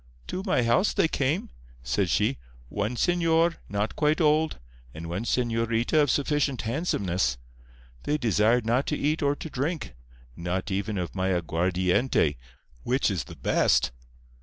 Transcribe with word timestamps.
"To 0.29 0.41
my 0.47 0.63
house 0.63 0.95
they 0.95 1.07
came," 1.07 1.51
said 1.83 2.09
she—"one 2.09 2.95
señor, 2.95 3.57
not 3.69 3.95
quite 3.95 4.19
old, 4.19 4.57
and 4.95 5.07
one 5.07 5.25
señorita 5.25 6.01
of 6.01 6.09
sufficient 6.09 6.63
handsomeness. 6.63 7.37
They 8.05 8.17
desired 8.17 8.65
not 8.65 8.87
to 8.87 8.97
eat 8.97 9.21
or 9.21 9.35
to 9.35 9.47
drink—not 9.47 10.71
even 10.71 10.97
of 10.97 11.13
my 11.13 11.27
aguardiente, 11.29 12.37
which 12.81 13.11
is 13.11 13.25
the 13.25 13.35
best. 13.35 13.91